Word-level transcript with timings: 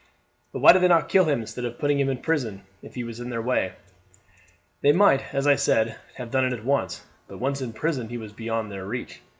"But 0.51 0.61
why 0.61 0.71
did 0.73 0.81
they 0.81 0.87
not 0.87 1.09
kill 1.09 1.25
him 1.25 1.41
instead 1.41 1.63
of 1.63 1.77
putting 1.77 1.99
him 1.99 2.09
in 2.09 2.17
prison 2.17 2.63
if 2.81 2.95
he 2.95 3.03
was 3.03 3.19
in 3.19 3.29
their 3.29 3.39
way?" 3.43 3.73
"They 4.81 4.93
might, 4.93 5.31
as 5.31 5.45
I 5.45 5.55
said, 5.55 5.95
have 6.15 6.31
done 6.31 6.43
it 6.45 6.53
at 6.53 6.65
once; 6.65 7.05
but 7.27 7.37
once 7.37 7.61
in 7.61 7.71
prison 7.71 8.09
he 8.09 8.17
was 8.17 8.33
beyond 8.33 8.71
their 8.71 8.87
reach. 8.87 9.21